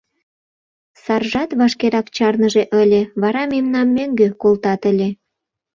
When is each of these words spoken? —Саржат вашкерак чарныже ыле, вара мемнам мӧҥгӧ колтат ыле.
—Саржат 1.03 1.49
вашкерак 1.59 2.07
чарныже 2.15 2.63
ыле, 2.81 3.01
вара 3.21 3.43
мемнам 3.53 3.87
мӧҥгӧ 3.95 4.27
колтат 4.41 4.81
ыле. 4.91 5.09